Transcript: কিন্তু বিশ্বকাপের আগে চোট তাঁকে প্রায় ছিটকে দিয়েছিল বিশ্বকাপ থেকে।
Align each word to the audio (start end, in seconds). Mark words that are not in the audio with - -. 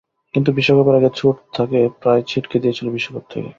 কিন্তু 0.33 0.49
বিশ্বকাপের 0.57 0.95
আগে 0.95 1.09
চোট 1.15 1.35
তাঁকে 1.55 1.79
প্রায় 2.01 2.21
ছিটকে 2.27 2.57
দিয়েছিল 2.59 2.87
বিশ্বকাপ 2.89 3.25
থেকে। 3.29 3.49